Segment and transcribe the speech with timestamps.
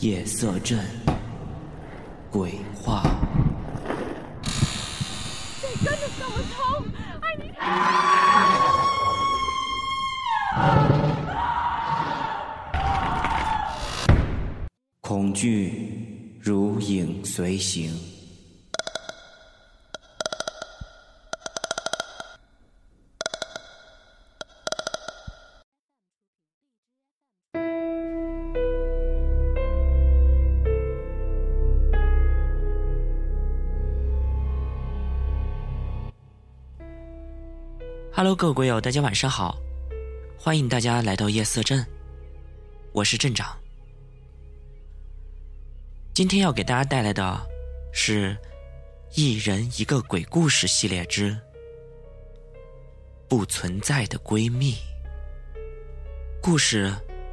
[0.00, 0.78] 夜色镇
[2.30, 3.02] 鬼话。
[15.00, 18.15] 恐惧如影随形。
[38.16, 39.58] Hello，各位鬼友，大家晚上好，
[40.38, 41.86] 欢迎大家来到夜色镇，
[42.92, 43.54] 我是镇长。
[46.14, 47.38] 今天要给大家带来的
[47.92, 48.34] 是
[49.20, 51.38] 《一人一个鬼故事》系列之
[53.28, 54.76] “不存在的闺蜜”。
[56.40, 56.90] 故事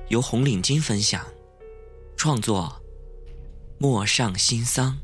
[0.09, 1.25] 由红领巾分享，
[2.17, 2.69] 创作
[3.77, 4.99] 陌上新桑。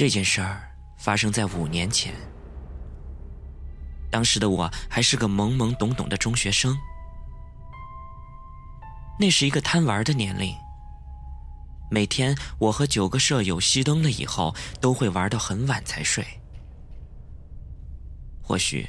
[0.00, 0.62] 这件事儿
[0.96, 2.14] 发生在五年前，
[4.10, 6.74] 当时的我还是个懵懵懂懂的中学生。
[9.18, 10.54] 那是一个贪玩的年龄。
[11.90, 16.26] 每天我和九个舍友熄灯了以后，都会玩到很晚才睡。
[18.42, 18.88] 或许，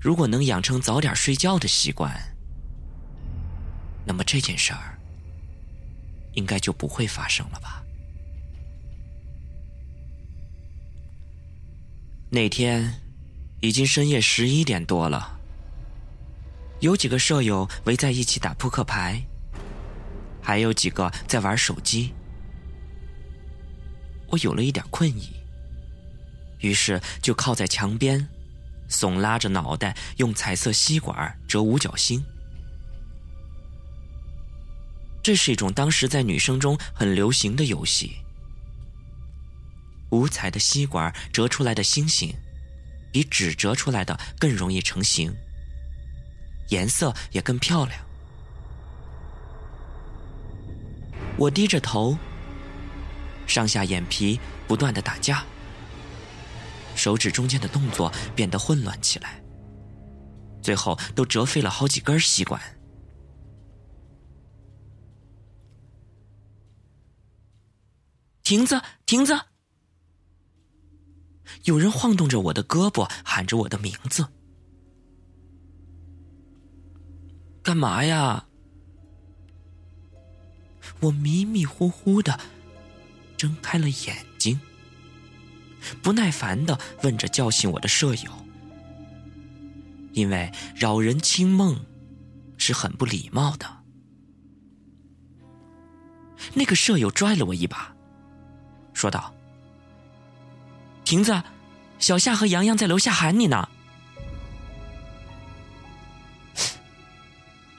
[0.00, 2.18] 如果能养成早点睡觉的习惯，
[4.06, 4.98] 那么这件事儿
[6.32, 7.84] 应该就不会发生了吧。
[12.32, 13.02] 那天
[13.60, 15.40] 已经深夜十一点多了。
[16.78, 19.20] 有几个舍友围在一起打扑克牌，
[20.40, 22.14] 还有几个在玩手机。
[24.28, 25.32] 我有了一点困意，
[26.60, 28.28] 于是就靠在墙边，
[28.88, 32.24] 耸拉着脑袋，用彩色吸管折五角星。
[35.20, 38.18] 这是一种当时在女生中很流行的游戏。
[40.10, 42.34] 五彩的吸管折出来的星星，
[43.12, 45.34] 比纸折出来的更容易成型，
[46.68, 48.00] 颜色也更漂亮。
[51.36, 52.16] 我低着头，
[53.46, 54.38] 上下眼皮
[54.68, 55.44] 不断的打架，
[56.94, 59.42] 手指中间的动作变得混乱起来，
[60.60, 62.60] 最后都折废了好几根吸管。
[68.42, 69.40] 亭子，亭子！
[71.64, 74.26] 有人晃动着我的胳膊，喊着我的名字。
[77.62, 78.46] 干嘛呀？
[81.00, 82.38] 我迷迷糊糊的
[83.36, 84.60] 睁开了眼睛，
[86.02, 88.30] 不耐烦的问着叫醒我的舍友，
[90.12, 91.84] 因为扰人清梦
[92.58, 93.78] 是很不礼貌的。
[96.54, 97.94] 那个舍友拽了我一把，
[98.92, 99.34] 说道。
[101.10, 101.42] 亭子，
[101.98, 103.68] 小夏和洋洋在楼下喊你呢。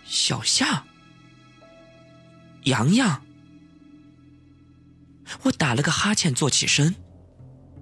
[0.03, 0.83] 小夏，
[2.63, 3.21] 洋洋，
[5.43, 6.93] 我打了个哈欠，坐起身，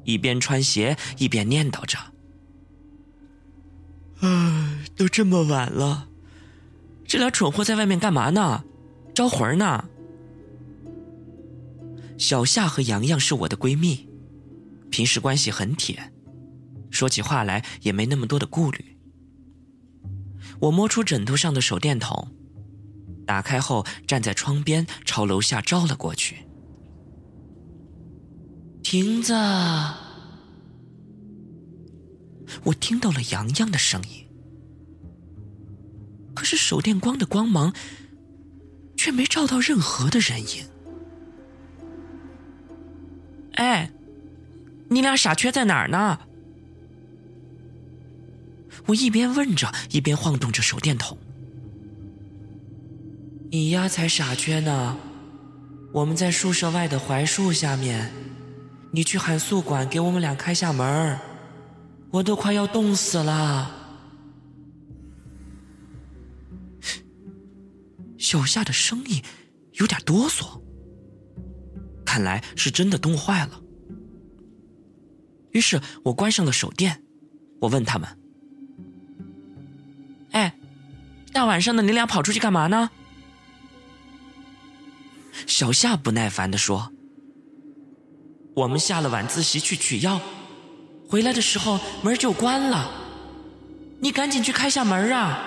[0.03, 1.97] 一边穿鞋一边念叨着
[4.21, 6.09] ：“唉，都这么晚了，
[7.07, 8.63] 这俩蠢货在外面干嘛呢？
[9.15, 9.89] 招魂呢？”
[12.19, 14.08] 小夏和洋洋是我的闺蜜。
[14.89, 16.11] 平时关系很铁，
[16.89, 18.97] 说起话来也没那么多的顾虑。
[20.59, 22.31] 我摸出枕头上的手电筒，
[23.25, 26.47] 打开后站在窗边，朝楼下照了过去。
[28.81, 29.33] 亭子，
[32.63, 34.27] 我听到了洋洋的声音，
[36.33, 37.73] 可是手电光的光芒
[38.97, 40.65] 却没照到任何的人影。
[43.53, 43.91] 哎。
[44.99, 46.19] 你俩傻缺在哪儿呢？
[48.85, 51.17] 我一边问着，一边晃动着手电筒。
[53.49, 54.97] 你丫才傻缺呢！
[55.93, 58.11] 我们在宿舍外的槐树下面，
[58.91, 61.17] 你去喊宿管给我们俩开下门
[62.11, 63.71] 我都快要冻死了。
[68.17, 69.23] 小夏的声音
[69.75, 70.61] 有点哆嗦，
[72.05, 73.61] 看来是真的冻坏了。
[75.51, 77.03] 于是我关上了手电，
[77.59, 78.07] 我问他们
[80.31, 80.55] ：“哎，
[81.33, 82.89] 大晚上的你俩跑出去干嘛呢？”
[85.47, 86.91] 小夏不耐烦的说
[88.55, 90.21] ：“我们下了晚自习去取药，
[91.07, 92.91] 回来的时候门就关了，
[93.99, 95.45] 你赶紧去开下门啊！”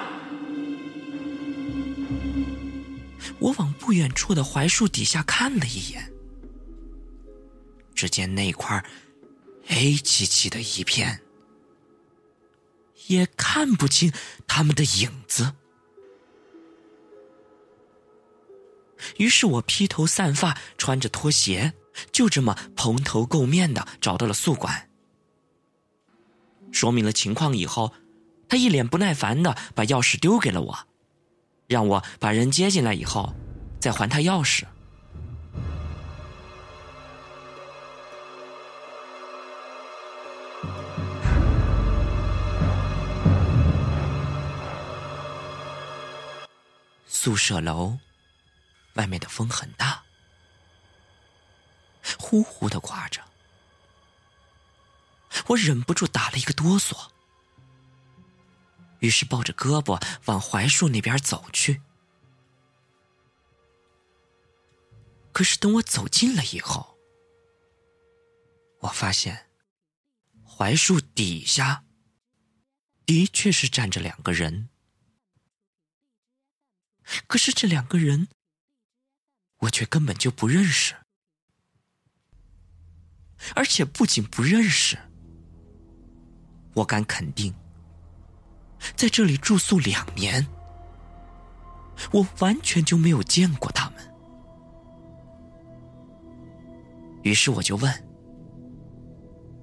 [3.39, 6.13] 我往不远处的槐树底下看了一眼，
[7.95, 8.83] 只见那块
[9.64, 11.23] 黑漆漆的一片，
[13.06, 14.12] 也看不清
[14.47, 15.55] 他们的影子。
[19.17, 21.73] 于是我披头散发，穿着拖鞋，
[22.12, 24.88] 就这么蓬头垢面的找到了宿管。
[26.70, 27.93] 说明了情况以后，
[28.49, 30.79] 他一脸不耐烦的把钥匙丢给了我，
[31.67, 33.35] 让我把人接进来以后，
[33.81, 34.65] 再还他钥匙。
[47.23, 48.01] 宿舍楼。
[48.95, 50.03] 外面的风很大，
[52.19, 53.23] 呼呼的刮着，
[55.47, 57.11] 我忍不住打了一个哆嗦，
[58.99, 61.81] 于是抱着胳膊往槐树那边走去。
[65.33, 66.99] 可是等我走近了以后，
[68.81, 69.49] 我发现
[70.45, 71.85] 槐树底下
[73.07, 74.69] 的确是站着两个人，
[77.26, 78.29] 可是这两个人。
[79.62, 80.93] 我却根本就不认识，
[83.55, 84.99] 而且不仅不认识，
[86.75, 87.55] 我敢肯定，
[88.97, 90.44] 在这里住宿两年，
[92.11, 94.00] 我完全就没有见过他们。
[97.23, 98.05] 于是我就问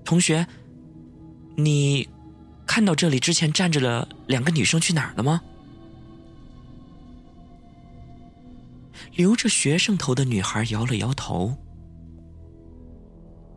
[0.06, 0.48] 同学
[1.60, 2.08] ：“你
[2.66, 5.42] 看到这里之前站着的两个女生去哪儿了吗？”
[9.20, 11.54] 留着学生头的女孩摇了摇头，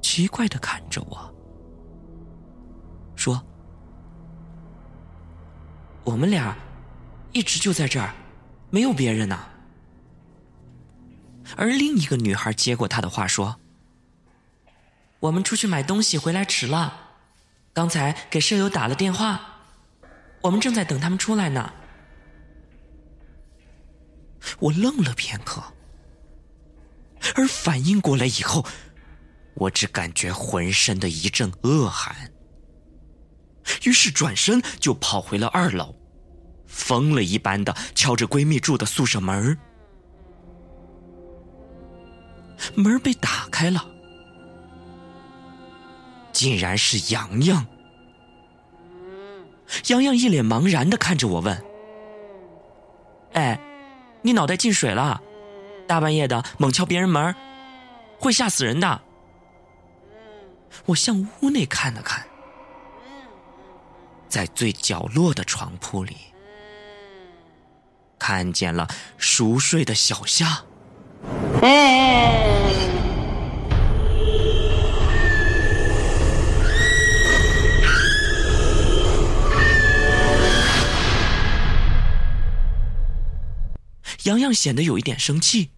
[0.03, 1.33] 奇怪的看着我，
[3.15, 3.41] 说
[6.03, 6.57] ：“我们俩
[7.31, 8.13] 一直就在这儿，
[8.71, 9.39] 没有别人呢。”
[11.57, 13.61] 而另一个女孩接过他的话说
[15.21, 16.93] ：“我们出去买东西回来迟了，
[17.73, 19.41] 刚才给舍友打了电话，
[20.41, 21.73] 我们正在等他们出来呢。”
[24.59, 25.63] 我愣了片刻，
[27.35, 28.65] 而反应过来以后，
[29.55, 32.33] 我只感觉浑身的一阵恶寒，
[33.85, 35.95] 于是转身就跑回了二楼，
[36.67, 39.57] 疯了一般的敲着闺蜜住的宿舍门
[42.75, 43.87] 门被打开了，
[46.33, 47.67] 竟然是洋洋。
[49.89, 51.65] 洋洋一脸茫然的看着我问
[53.35, 53.59] ：“哎？”
[54.23, 55.21] 你脑袋进水了，
[55.87, 57.35] 大半夜的猛敲别人门，
[58.19, 59.03] 会吓死人的。
[60.87, 62.27] 我向屋内看了看，
[64.29, 66.17] 在最角落的床铺里，
[68.19, 68.89] 看见了
[69.19, 70.63] 熟睡的小夏。
[84.25, 85.71] 洋洋显得有一点生气，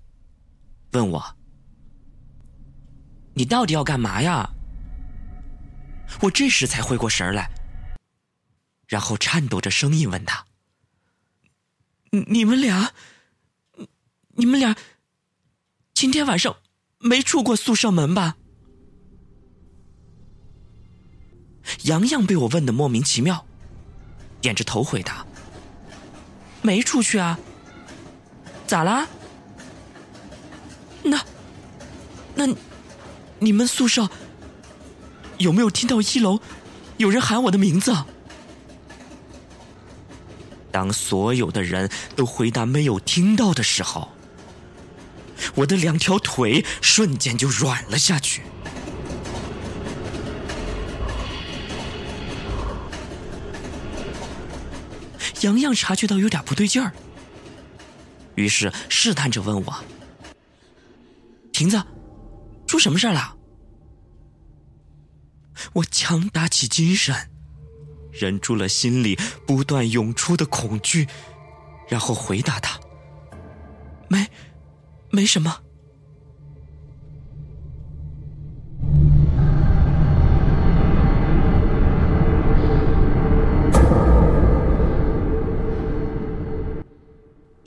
[0.92, 1.36] 问我
[3.34, 4.50] ：“你到底要干嘛呀？”
[6.20, 7.50] 我这时才回过神来，
[8.86, 10.44] 然后颤抖着声音问他
[12.28, 12.92] ：“你们俩，
[14.36, 14.76] 你们俩
[15.94, 16.56] 今天晚上
[16.98, 18.36] 没出过宿舍门吧？”
[21.84, 23.46] 洋洋被我问的莫名其妙，
[24.42, 25.26] 点着头回答
[26.60, 27.38] ：“没出去啊。”
[28.74, 29.06] 咋啦？
[31.04, 31.24] 那，
[32.34, 32.44] 那，
[33.38, 34.10] 你们宿舍
[35.38, 36.40] 有没有听到一楼
[36.96, 37.94] 有人喊我的名字？
[40.72, 44.08] 当所有的人都回答没有听到的时候，
[45.54, 48.42] 我的两条腿瞬间就软了下去。
[55.42, 56.92] 洋洋察觉到有点不对劲儿。
[58.34, 59.84] 于是试探着问我
[61.52, 61.80] ：“亭子，
[62.66, 63.36] 出什么事了？”
[65.74, 67.30] 我强打起精神，
[68.12, 71.08] 忍住了心里不断涌出的恐惧，
[71.88, 72.78] 然后回答他
[74.08, 74.28] ：“没，
[75.10, 75.62] 没什么。”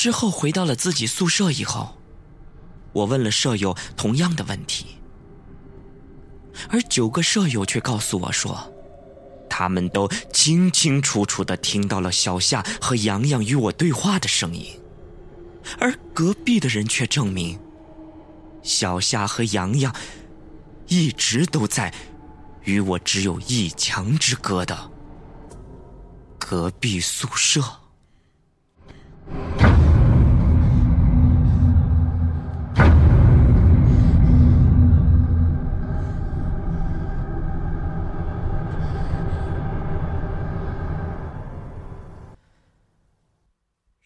[0.08, 1.98] 之后回到了自己宿舍以后，
[2.94, 4.86] 我问了舍友同样的问题，
[6.70, 8.72] 而九个舍友却告诉我说，
[9.50, 14.80] 他们都清清楚楚的听到了小夏和洋洋与我对话的声音，
[15.78, 17.60] 而隔壁的人却证明，
[18.64, 19.94] 小夏和洋洋
[20.88, 21.94] 一直都在
[22.64, 24.90] 与我只有一墙之隔的
[26.40, 27.62] 隔壁宿舍。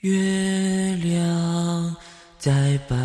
[0.02, 1.96] 月亮
[2.40, 2.98] 在白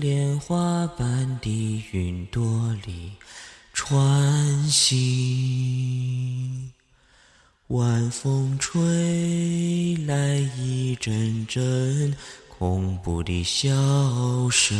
[0.00, 3.10] 莲花般的云朵里
[3.72, 6.70] 穿行，
[7.66, 12.14] 晚风吹来一阵阵
[12.48, 13.68] 恐怖的笑
[14.48, 14.78] 声，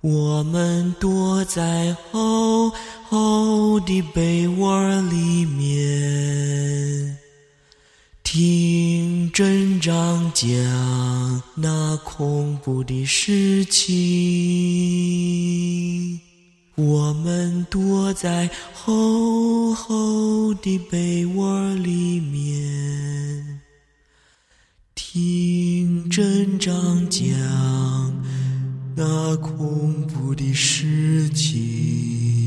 [0.00, 2.70] 我们躲在厚
[3.04, 6.45] 厚的被窝里面。
[9.36, 10.48] 镇长讲
[11.56, 13.84] 那恐怖的事情，
[16.74, 23.60] 我们躲在厚厚的被窝里面，
[24.94, 27.28] 听镇长讲
[28.96, 32.45] 那恐怖的事情。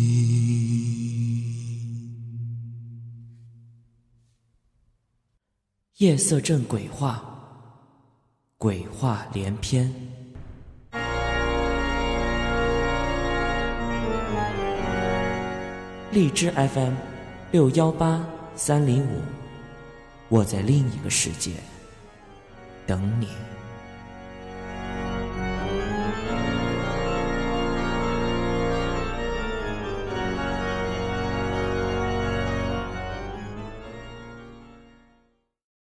[6.00, 7.22] 夜色镇鬼话，
[8.58, 9.94] 鬼话连篇。
[16.14, 16.94] 荔枝 FM
[17.52, 18.26] 六幺八
[18.56, 19.22] 三零五，
[20.30, 21.52] 我在另一个世界
[22.88, 23.28] 等你。